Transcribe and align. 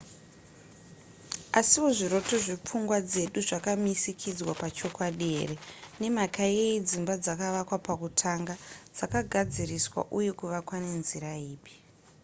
asiwo 1.59 1.87
zviroto 1.97 2.35
zvepfungwa 2.45 2.97
dzedu 3.09 3.39
zvakamisikidzwa 3.47 4.53
pachokwadi 4.61 5.27
here? 5.35 5.55
nemhaka 5.99 6.41
yeyi 6.55 6.77
dzimba 6.87 7.13
dzakavakwa 7.23 7.77
pakutanga? 7.87 8.53
dzakagadziriswa 8.95 10.01
uye 10.17 10.31
kuvakwa 10.39 10.75
nenzira 10.83 11.31
ipi? 11.53 11.73